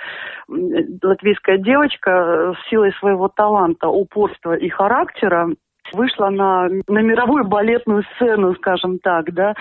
[0.47, 5.49] латвийская девочка с силой своего таланта, упорства и характера
[5.93, 9.53] вышла на, на мировую балетную сцену, скажем так, да.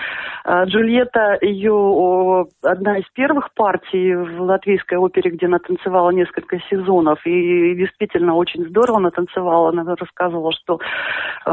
[0.43, 7.19] А, Джульетта, ее одна из первых партий в латвийской опере, где она танцевала несколько сезонов,
[7.25, 9.69] и действительно очень здорово она танцевала.
[9.69, 10.79] Она рассказывала, что
[11.45, 11.51] э,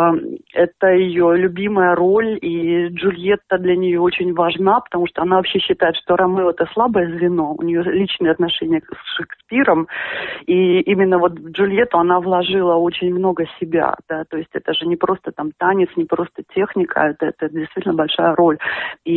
[0.53, 5.97] это ее любимая роль, и Джульетта для нее очень важна, потому что она вообще считает,
[5.97, 9.89] что Ромео это слабое звено, у нее личные отношения с Шекспиром,
[10.47, 14.87] и именно вот в Джульетту она вложила очень много себя, да, то есть это же
[14.87, 18.59] не просто там танец, не просто техника, это, это действительно большая роль.
[19.05, 19.15] И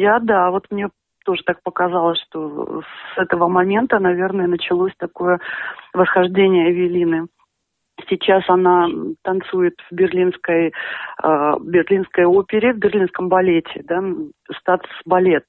[0.00, 0.88] я, да, вот мне
[1.24, 2.82] тоже так показалось, что
[3.14, 5.38] с этого момента, наверное, началось такое
[5.92, 7.26] восхождение Эвелины.
[8.08, 8.88] Сейчас она
[9.22, 10.72] танцует в берлинской,
[11.22, 14.02] э, берлинской опере, в берлинском балете, да,
[14.58, 15.44] статс-балет.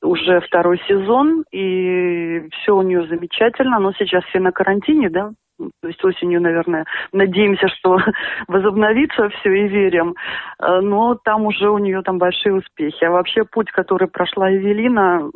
[0.00, 5.88] Уже второй сезон, и все у нее замечательно, но сейчас все на карантине, да, то
[5.88, 7.96] есть осенью, наверное, надеемся, что
[8.48, 10.14] возобновится все и верим.
[10.58, 13.04] Э, но там уже у нее там большие успехи.
[13.04, 15.30] А вообще путь, который прошла Евелина,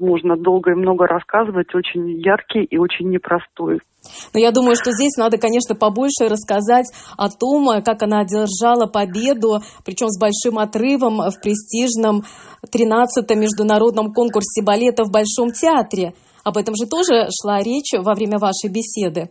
[0.00, 3.80] можно долго и много рассказывать, очень яркий и очень непростой.
[4.34, 9.58] Но я думаю, что здесь надо, конечно, побольше рассказать о том, как она одержала победу,
[9.84, 12.22] причем с большим отрывом в престижном
[12.64, 16.12] 13-м международном конкурсе балета в Большом театре.
[16.46, 19.30] Об этом же тоже шла речь во время вашей беседы.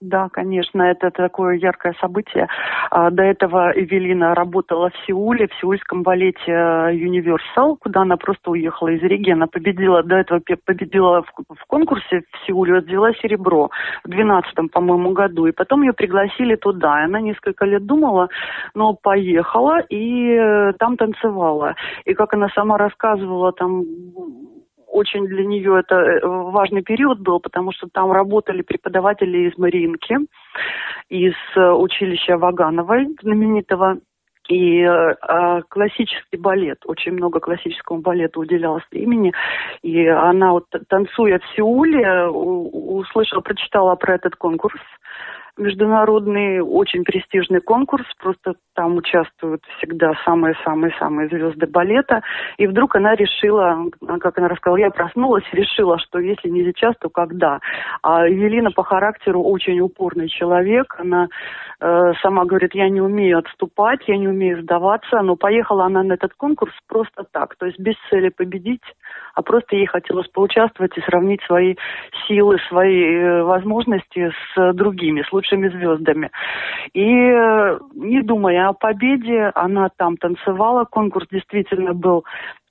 [0.00, 2.46] Да, конечно, это такое яркое событие.
[2.90, 8.50] А, до этого Эвелина работала в Сеуле, в сеульском балете э, Universal, куда она просто
[8.50, 9.30] уехала из Риги.
[9.30, 13.70] Она победила, до этого победила в, конкурсе в Сеуле, взяла серебро
[14.04, 15.46] в 12 по-моему, году.
[15.46, 17.00] И потом ее пригласили туда.
[17.00, 18.28] И она несколько лет думала,
[18.74, 21.74] но поехала и э, там танцевала.
[22.04, 23.82] И как она сама рассказывала, там
[24.94, 30.16] очень для нее это э, важный период был, потому что там работали преподаватели из Мариинки,
[31.08, 33.98] из э, училища Вагановой, знаменитого,
[34.48, 39.32] и э, классический балет, очень много классическому балету уделялось времени.
[39.82, 44.80] И она вот танцуя в Сеуле, услышала, прочитала про этот конкурс
[45.56, 52.22] международный, очень престижный конкурс, просто там участвуют всегда самые-самые-самые звезды балета.
[52.58, 53.84] И вдруг она решила,
[54.20, 57.60] как она рассказала, я проснулась решила, что если не сейчас, то когда.
[58.02, 61.28] А Евелина по характеру очень упорный человек, она
[61.80, 66.14] э, сама говорит, я не умею отступать, я не умею сдаваться, но поехала она на
[66.14, 68.82] этот конкурс просто так, то есть без цели победить,
[69.34, 71.76] а просто ей хотелось поучаствовать и сравнить свои
[72.26, 76.30] силы, свои э, возможности с другими, с лучшими звездами.
[76.92, 80.84] И э, не думая о победе, она там танцевала.
[80.84, 82.24] Конкурс действительно был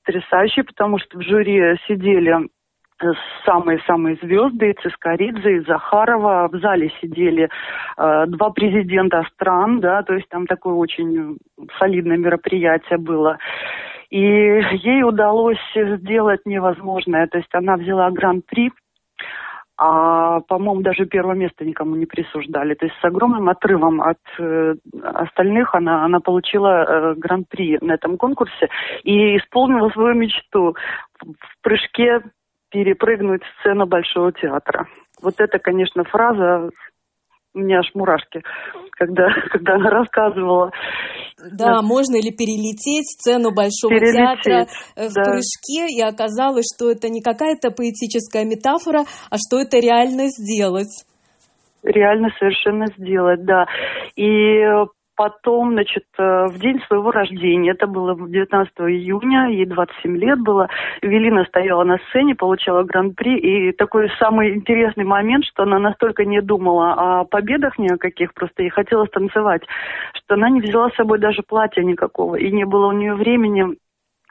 [0.05, 2.47] потрясающий, потому что в жюри сидели
[3.45, 6.49] самые-самые звезды, и Цискоридзе, и Захарова.
[6.51, 7.49] В зале сидели
[7.97, 11.37] э, два президента стран, да, то есть там такое очень
[11.79, 13.37] солидное мероприятие было.
[14.13, 17.25] И ей удалось сделать невозможное.
[17.25, 18.71] То есть она взяла гран-при
[19.75, 22.75] а, по-моему, даже первое место никому не присуждали.
[22.75, 28.17] То есть с огромным отрывом от э, остальных она, она получила э, гран-при на этом
[28.17, 28.69] конкурсе
[29.03, 30.75] и исполнила свою мечту
[31.19, 32.21] в прыжке
[32.69, 34.87] перепрыгнуть сцену Большого театра.
[35.23, 36.69] Вот это, конечно, фраза
[37.53, 38.41] у меня аж мурашки,
[38.91, 40.71] когда, когда она рассказывала.
[41.51, 41.83] Да, вот.
[41.83, 45.23] можно ли перелететь сцену Большого перелететь, театра э, в да.
[45.23, 51.05] прыжке, и оказалось, что это не какая-то поэтическая метафора, а что это реально сделать.
[51.83, 53.65] Реально совершенно сделать, да.
[54.15, 54.63] И
[55.15, 60.69] потом, значит, э, в день своего рождения, это было 19 июня, ей 27 лет было,
[61.01, 66.41] Эвелина стояла на сцене, получала гран-при, и такой самый интересный момент, что она настолько не
[66.41, 69.63] думала о победах ни о каких, просто ей хотелось танцевать,
[70.13, 73.77] что она не взяла с собой даже платья никакого, и не было у нее времени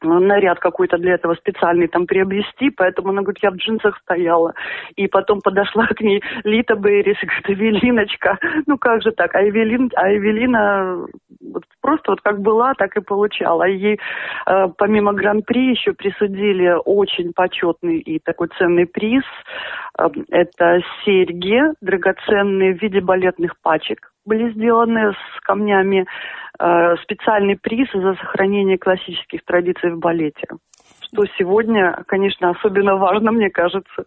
[0.03, 4.55] наряд какой-то для этого специальный там приобрести, поэтому она говорит, я в джинсах стояла.
[4.97, 9.35] И потом подошла к ней Лита Бейрис и говорит, Эвелиночка, ну как же так?
[9.35, 11.07] А, Эвелин, а Эвелина
[11.53, 13.65] вот просто вот как была, так и получала.
[13.65, 13.99] А ей
[14.47, 19.25] э, помимо гран-при еще присудили очень почетный и такой ценный приз.
[19.99, 26.07] Э, это серьги драгоценные в виде балетных пачек были сделаны с камнями
[27.03, 30.47] специальный приз за сохранение классических традиций в балете
[31.13, 34.05] что сегодня, конечно, особенно важно, мне кажется.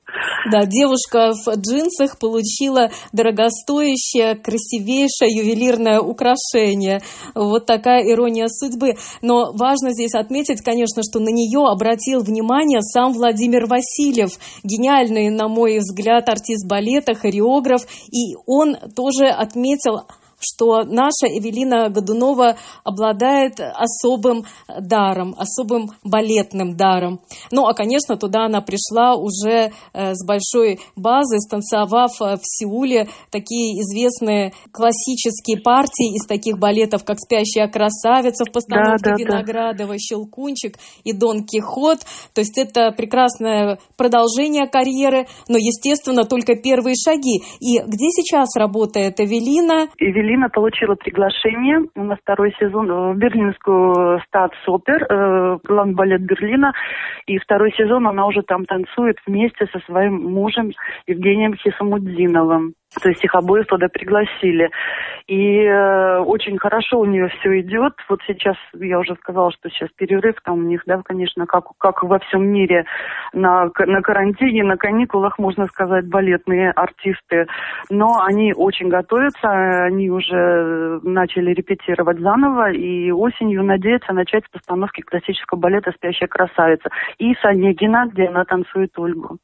[0.52, 7.02] Да, девушка в джинсах получила дорогостоящее, красивейшее ювелирное украшение.
[7.36, 8.96] Вот такая ирония судьбы.
[9.22, 14.32] Но важно здесь отметить, конечно, что на нее обратил внимание сам Владимир Васильев,
[14.64, 17.82] гениальный, на мой взгляд, артист балета, хореограф,
[18.12, 20.08] и он тоже отметил
[20.46, 27.20] что наша Эвелина Годунова обладает особым даром, особым балетным даром.
[27.52, 33.08] Ну, а, конечно, туда она пришла уже э, с большой базой, станцевав э, в Сеуле
[33.32, 39.94] такие известные классические партии из таких балетов, как «Спящая красавица» в постановке да, да, Виноградова,
[39.94, 40.00] да.
[40.00, 42.00] «Щелкунчик» и «Дон Кихот».
[42.34, 47.42] То есть это прекрасное продолжение карьеры, но, естественно, только первые шаги.
[47.60, 49.88] И где сейчас работает Эвелина?
[49.98, 55.58] Эвелина Алина получила приглашение на второй сезон в берлинскую статс-опер, э,
[55.94, 56.74] балет Берлина.
[57.26, 60.72] И второй сезон она уже там танцует вместе со своим мужем
[61.08, 62.74] Евгением Хисамудзиновым.
[63.02, 64.70] То есть их обоих туда пригласили.
[65.28, 67.94] И э, очень хорошо у нее все идет.
[68.08, 72.04] Вот сейчас, я уже сказала, что сейчас перерыв там у них, да, конечно, как, как
[72.04, 72.86] во всем мире
[73.34, 77.48] на, на карантине, на каникулах, можно сказать, балетные артисты.
[77.90, 79.50] Но они очень готовятся,
[79.86, 86.90] они уже начали репетировать заново, и осенью надеются начать с постановки классического балета «Спящая красавица».
[87.18, 89.40] И с Онегина, где она танцует Ольгу.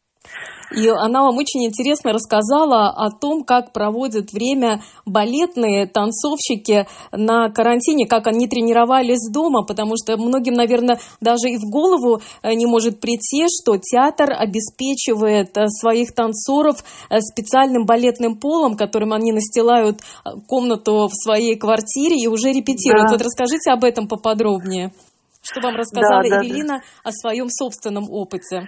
[0.72, 8.08] И она вам очень интересно рассказала о том, как проводят время балетные танцовщики на карантине,
[8.08, 13.02] как они тренировались дома, потому что многим, наверное, даже и в голову э, не может
[13.02, 16.78] прийти, что театр обеспечивает э, своих танцоров
[17.10, 20.00] э, специальным балетным полом, которым они настилают
[20.48, 23.08] комнату в своей квартире и уже репетируют.
[23.08, 23.14] Да.
[23.14, 24.94] Вот расскажите об этом поподробнее.
[25.42, 27.10] Что вам рассказала да, Евелина да.
[27.10, 28.68] о своем собственном опыте?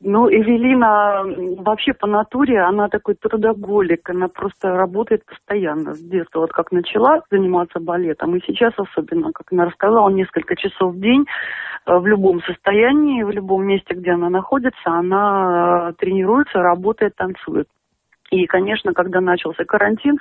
[0.00, 1.24] Ну, Эвелина
[1.60, 6.40] вообще по натуре, она такой трудоголик, она просто работает постоянно с детства.
[6.40, 11.26] Вот как начала заниматься балетом, и сейчас особенно, как она рассказала, несколько часов в день
[11.86, 17.66] э, в любом состоянии, в любом месте, где она находится, она э, тренируется, работает, танцует.
[18.30, 20.18] И, конечно, когда начался карантин,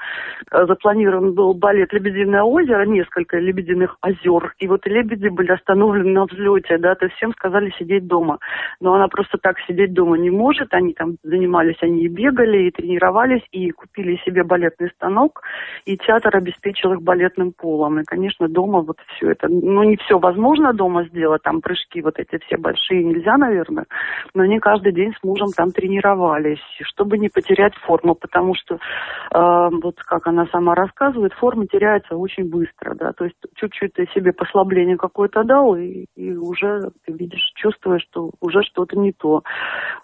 [0.52, 4.54] э, запланирован был балет «Лебединое озеро», несколько лебединых озер.
[4.60, 8.40] И вот лебеди были остановлены на взлете, да, то всем сказали сидеть дома.
[8.80, 10.74] Но она просто так сидеть дома не может.
[10.74, 15.42] Они там занимались, они и бегали, и тренировались, и купили себе балетный станок.
[15.86, 18.00] И театр обеспечил их балетным полом.
[18.00, 22.20] И, конечно, дома вот все это, ну, не все возможно дома сделать, там прыжки вот
[22.20, 23.86] эти все большие нельзя, наверное,
[24.34, 28.76] но они каждый день с мужем там тренировались, чтобы не потерять форму форму, потому что,
[28.76, 34.06] э, вот как она сама рассказывает, форма теряется очень быстро, да, то есть чуть-чуть ты
[34.14, 39.42] себе послабление какое-то дал, и, и уже ты видишь, чувствуешь, что уже что-то не то.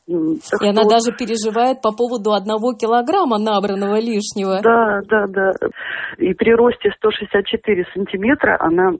[0.08, 4.62] Так и она даже переживает по поводу одного килограмма набранного лишнего.
[4.62, 5.52] Да, да, да.
[6.18, 8.92] И при росте 164 сантиметра она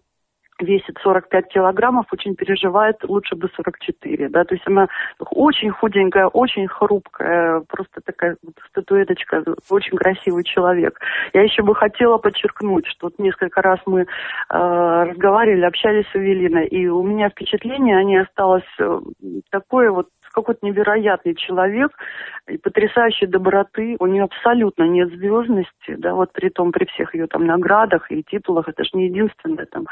[0.60, 4.88] весит 45 килограммов, очень переживает, лучше бы 44, да, то есть она
[5.20, 11.00] очень худенькая, очень хрупкая, просто такая вот статуэточка, очень красивый человек.
[11.34, 14.06] Я еще бы хотела подчеркнуть, что вот несколько раз мы э,
[14.50, 19.00] разговаривали, общались с Эвелиной, и у меня впечатление, они осталось э,
[19.50, 21.92] такое вот какой-то невероятный человек
[22.48, 23.96] и потрясающей доброты.
[24.00, 28.24] У нее абсолютно нет звездности, да, вот при том, при всех ее там наградах и
[28.24, 29.86] титулах, это же не единственное там,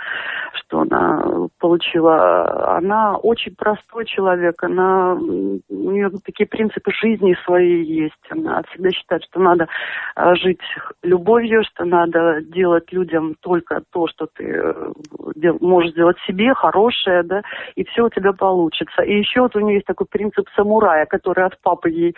[0.92, 2.78] она получила.
[2.78, 8.14] Она очень простой человек, она, у нее такие принципы жизни свои есть.
[8.30, 9.68] Она всегда считает, что надо
[10.16, 10.62] а, жить
[11.02, 17.42] любовью, что надо делать людям только то, что ты э, можешь сделать себе, хорошее, да,
[17.76, 19.02] и все у тебя получится.
[19.04, 22.16] И еще вот у нее есть такой принцип самурая, который от папы ей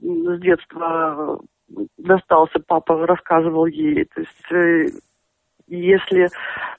[0.00, 1.40] с детства
[1.98, 4.04] достался, папа рассказывал ей.
[4.04, 4.98] То есть э,
[5.76, 6.28] если,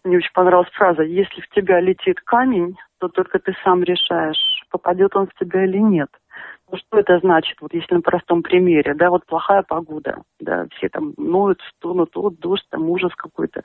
[0.04, 5.16] мне очень понравилась фраза, если в тебя летит камень, то только ты сам решаешь, попадет
[5.16, 6.10] он в тебя или нет.
[6.72, 10.90] Ну, что это значит, вот если на простом примере, да, вот плохая погода, да, все
[10.90, 13.62] там ноют, стонут, вот дождь, там ужас какой-то.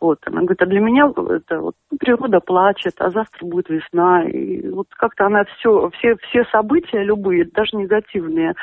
[0.00, 4.24] Вот, она говорит, а для меня это вот природа плачет, а завтра будет весна.
[4.24, 8.54] И вот как-то она все, все, все события любые, даже негативные,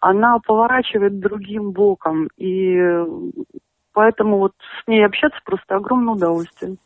[0.00, 2.28] она поворачивает другим боком.
[2.36, 2.76] И
[3.94, 6.76] поэтому вот с ней общаться просто огромное удовольствие.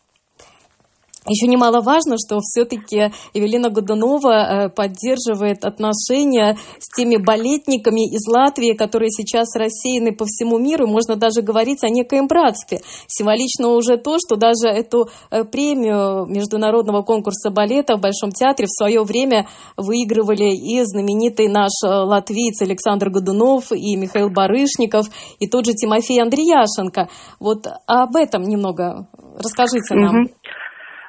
[1.29, 9.11] Еще немаловажно, что все-таки Евелина Годунова э, поддерживает отношения с теми балетниками из Латвии, которые
[9.11, 10.87] сейчас рассеяны по всему миру.
[10.87, 12.81] Можно даже говорить о некоем братстве.
[13.07, 18.77] Символично уже то, что даже эту э, премию международного конкурса балета в Большом театре в
[18.77, 25.07] свое время выигрывали и знаменитый наш э, латвиец Александр Годунов, и Михаил Барышников,
[25.39, 27.09] и тот же Тимофей Андреяшенко.
[27.39, 29.09] Вот об этом немного
[29.39, 30.23] расскажите нам.
[30.23, 30.31] Угу.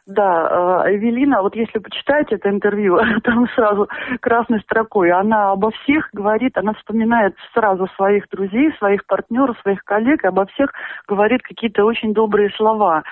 [0.10, 3.88] Да, э, Эвелина, вот если почитаете это интервью, там сразу
[4.22, 10.24] красной строкой, она обо всех говорит, она вспоминает сразу своих друзей, своих партнеров, своих коллег,
[10.24, 10.72] и обо всех
[11.07, 13.03] говорит какие-то очень добрые слова.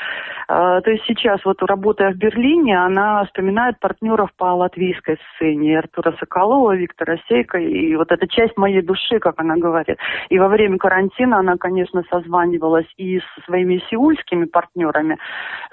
[0.49, 6.15] Э, то есть сейчас, вот работая в Берлине, она вспоминает партнеров по латвийской сцене, Артура
[6.19, 9.99] Соколова, Виктора Сейка, и вот эта часть моей души, как она говорит.
[10.29, 15.19] И во время карантина она, конечно, созванивалась и со своими сеульскими партнерами,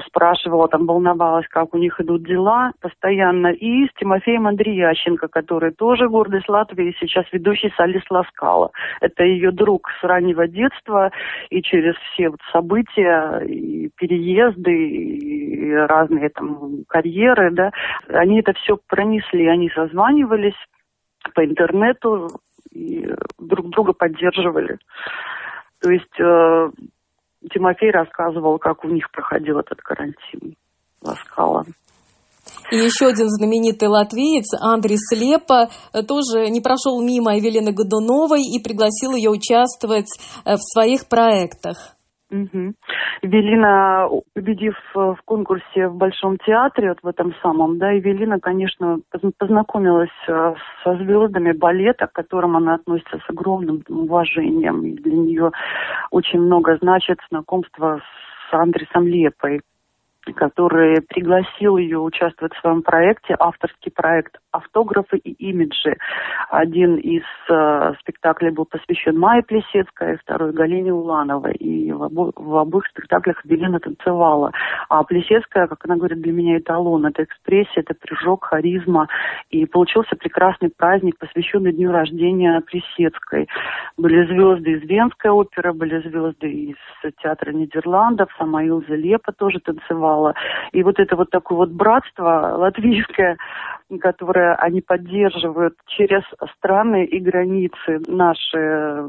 [0.07, 5.73] спрашивала, там, волновалась волновалась, как у них идут дела постоянно, и с Тимофеем Андреященко, который
[5.73, 8.71] тоже гордость Латвии, сейчас ведущий солист Ласкала.
[9.01, 11.11] Это ее друг с раннего детства,
[11.51, 17.71] и через все вот события, и переезды, и разные там карьеры, да,
[18.09, 20.59] они это все пронесли, они созванивались
[21.35, 22.29] по интернету
[22.71, 23.09] и
[23.39, 24.79] друг друга поддерживали.
[25.81, 26.71] То есть э,
[27.53, 30.55] Тимофей рассказывал, как у них проходил этот карантин
[31.05, 31.65] ласкала.
[32.71, 35.69] И еще один знаменитый латвиец, Андрей Слепа,
[36.07, 40.09] тоже не прошел мимо Евелины Годуновой и пригласил ее участвовать
[40.45, 41.95] э, в своих проектах.
[42.31, 42.75] Угу.
[43.23, 48.99] Евелина, победив в конкурсе в Большом театре, вот в этом самом, да, Евелина, конечно,
[49.39, 54.85] познакомилась э, со звездами балета, к которым она относится с огромным уважением.
[54.85, 55.51] И для нее
[56.11, 58.01] очень много значит знакомство
[58.51, 59.61] с Андресом Лепой,
[60.33, 65.97] который пригласил ее участвовать в своем проекте, авторский проект «Автографы и имиджи».
[66.51, 71.55] Один из э, спектаклей был посвящен Майе Плесецкой, второй Галине Улановой.
[71.55, 74.53] И в, обо, в обоих спектаклях Белина танцевала.
[74.89, 77.07] А Плесецкая, как она говорит, для меня эталон.
[77.07, 79.09] Это экспрессия, это прыжок, харизма.
[79.51, 83.49] И получился прекрасный праздник, посвященный дню рождения Плесецкой.
[83.97, 86.77] Были звезды из Венской оперы, были звезды из
[87.23, 90.35] театра Нидерландов, сама Илза Лепа тоже танцевала.
[90.73, 93.37] И вот это вот такое вот братство латвийское,
[94.01, 96.23] которое они поддерживают через
[96.57, 98.01] страны и границы.
[98.07, 99.09] Наши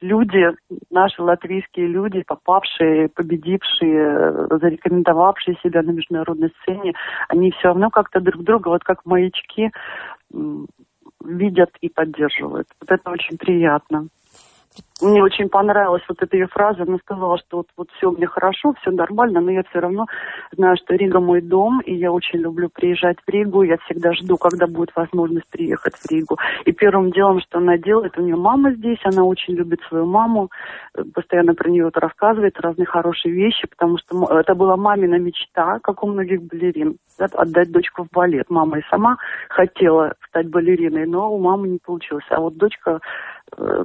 [0.00, 0.50] люди,
[0.90, 6.92] наши латвийские люди, попавшие, победившие, зарекомендовавшие себя на международной сцене,
[7.28, 9.70] они все равно как-то друг друга, вот как маячки,
[11.24, 12.68] видят и поддерживают.
[12.80, 14.08] Вот это очень приятно.
[15.02, 16.84] Мне очень понравилась вот эта ее фраза.
[16.84, 20.06] Она сказала, что вот, вот все мне хорошо, все нормально, но я все равно
[20.52, 23.62] знаю, что Рига мой дом, и я очень люблю приезжать в Ригу.
[23.62, 26.38] Я всегда жду, когда будет возможность приехать в Ригу.
[26.66, 30.50] И первым делом, что она делает, у нее мама здесь, она очень любит свою маму,
[31.14, 36.04] постоянно про нее вот рассказывает разные хорошие вещи, потому что это была мамина мечта, как
[36.04, 38.48] у многих балерин, да, отдать дочку в балет.
[38.50, 39.16] Мама и сама
[39.48, 42.24] хотела стать балериной, но у мамы не получилось.
[42.30, 43.00] А вот дочка
[43.56, 43.84] э,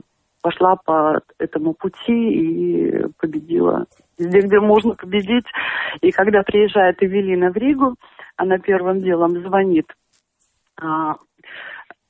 [0.58, 3.86] пошла по этому пути и победила
[4.18, 5.46] везде, где можно победить.
[6.02, 7.96] И когда приезжает Эвелина в Ригу,
[8.36, 9.86] она первым делом звонит
[10.82, 11.16] а,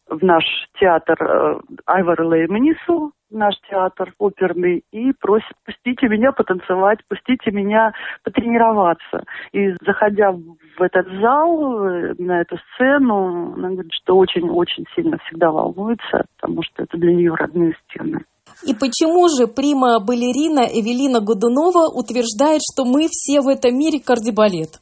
[0.08, 0.43] в наш
[0.80, 7.91] театр э, Айвара Лейманису, наш театр оперный и просит, пустите меня потанцевать, пустите меня
[8.24, 9.24] потренироваться.
[9.52, 15.52] И заходя в этот зал, э, на эту сцену, она говорит, что очень-очень сильно всегда
[15.52, 18.24] волнуется, потому что это для нее родные стены.
[18.66, 24.80] И почему же прима-балерина Эвелина Годунова утверждает, что мы все в этом мире кардибалет?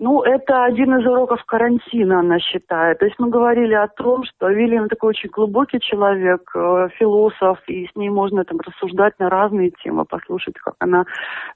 [0.00, 2.98] Ну, это один из уроков карантина, она считает.
[2.98, 7.86] То есть мы говорили о том, что Вильям такой очень глубокий человек, э, философ, и
[7.86, 11.04] с ней можно там рассуждать на разные темы, послушать, как она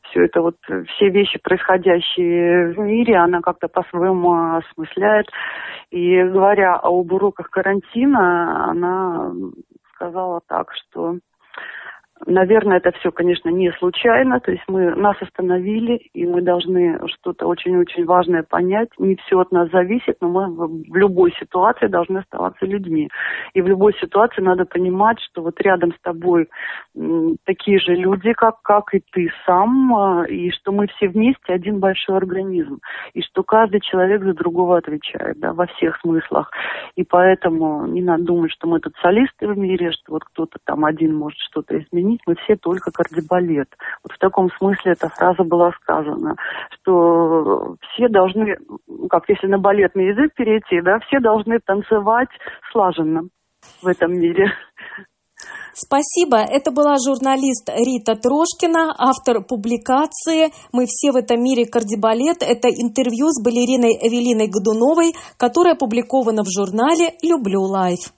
[0.05, 5.27] все это вот, все вещи, происходящие в мире, она как-то по-своему осмысляет.
[5.91, 9.33] И говоря об уроках карантина, она
[9.99, 11.19] сказала так, что
[12.27, 14.41] Наверное, это все, конечно, не случайно.
[14.41, 18.89] То есть мы нас остановили, и мы должны что-то очень-очень важное понять.
[18.99, 23.09] Не все от нас зависит, но мы в любой ситуации должны оставаться людьми.
[23.55, 26.49] И в любой ситуации надо понимать, что вот рядом с тобой
[27.45, 31.79] такие же люди, как, как и ты сам, а, и что мы все вместе один
[31.79, 32.81] большой организм.
[33.15, 36.51] И что каждый человек за другого отвечает, да, во всех смыслах.
[36.97, 40.85] И поэтому не надо думать, что мы тут солисты в мире, что вот кто-то там
[40.85, 43.69] один может что-то изменить мы все только кардибалет.
[44.03, 46.37] Вот в таком смысле эта фраза была сказана,
[46.81, 48.57] что все должны,
[49.11, 52.29] как если на балетный язык перейти, да, все должны танцевать
[52.73, 53.23] слаженно
[53.83, 54.47] в этом мире.
[55.75, 56.39] Спасибо.
[56.39, 62.43] Это была журналист Рита Трошкина, автор публикации «Мы все в этом мире кардибалет».
[62.43, 68.13] Это интервью с балериной Эвелиной Годуновой, которое опубликовано в журнале «Люблю лайф».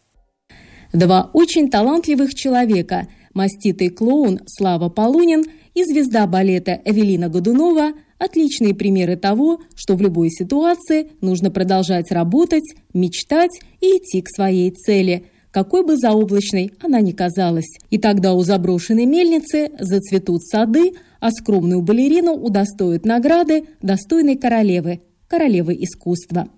[0.94, 9.16] Два очень талантливых человека– Маститый клоун Слава Полунин и звезда балета Эвелина Годунова– отличные примеры
[9.16, 15.84] того, что в любой ситуации нужно продолжать работать, мечтать и идти к своей цели, какой
[15.84, 17.78] бы заоблачной она ни казалась.
[17.88, 25.74] И тогда у заброшенной мельницы зацветут сады, а скромную балерину удостоят награды достойной королевы, королевы
[25.74, 26.48] искусства.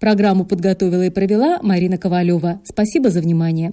[0.00, 2.60] Программу подготовила и провела Марина Ковалева.
[2.64, 3.72] Спасибо за внимание.